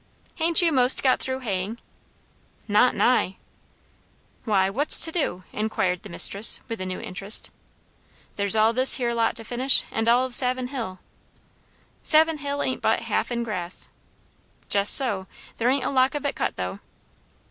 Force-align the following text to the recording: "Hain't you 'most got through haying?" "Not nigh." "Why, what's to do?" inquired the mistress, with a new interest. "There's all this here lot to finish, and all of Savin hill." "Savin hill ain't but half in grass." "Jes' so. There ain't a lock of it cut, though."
"Hain't 0.37 0.63
you 0.63 0.71
'most 0.71 1.03
got 1.03 1.19
through 1.19 1.41
haying?" 1.41 1.77
"Not 2.67 2.95
nigh." 2.95 3.37
"Why, 4.45 4.67
what's 4.67 4.99
to 5.05 5.11
do?" 5.11 5.43
inquired 5.53 6.01
the 6.01 6.09
mistress, 6.09 6.59
with 6.67 6.81
a 6.81 6.87
new 6.87 6.99
interest. 6.99 7.51
"There's 8.35 8.55
all 8.55 8.73
this 8.73 8.95
here 8.95 9.13
lot 9.13 9.35
to 9.35 9.43
finish, 9.43 9.83
and 9.91 10.09
all 10.09 10.25
of 10.25 10.33
Savin 10.33 10.69
hill." 10.69 11.01
"Savin 12.01 12.39
hill 12.39 12.63
ain't 12.63 12.81
but 12.81 13.01
half 13.01 13.31
in 13.31 13.43
grass." 13.43 13.89
"Jes' 14.73 14.89
so. 14.89 15.27
There 15.57 15.69
ain't 15.69 15.85
a 15.85 15.91
lock 15.91 16.15
of 16.15 16.25
it 16.25 16.35
cut, 16.35 16.55
though." 16.55 16.79